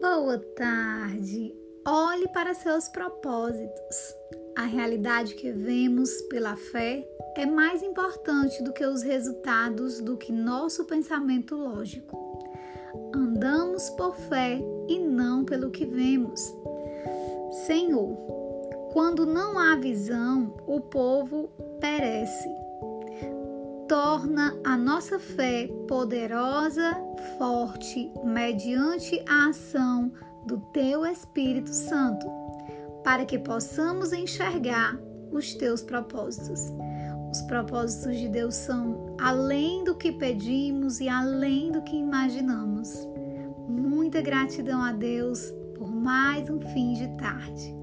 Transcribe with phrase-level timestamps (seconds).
[0.00, 1.52] Boa tarde.
[1.84, 4.14] Olhe para seus propósitos.
[4.56, 7.04] A realidade que vemos pela fé
[7.36, 12.16] é mais importante do que os resultados do que nosso pensamento lógico.
[13.12, 16.40] Andamos por fé e não pelo que vemos.
[17.66, 18.16] Senhor,
[18.92, 22.48] quando não há visão, o povo perece
[23.98, 26.96] torna a nossa fé poderosa,
[27.36, 30.12] forte, mediante a ação
[30.46, 32.24] do Teu Espírito Santo,
[33.02, 34.96] para que possamos enxergar
[35.32, 36.60] os Teus propósitos.
[37.32, 42.88] Os propósitos de Deus são além do que pedimos e além do que imaginamos.
[43.68, 47.74] Muita gratidão a Deus por mais um fim de tarde.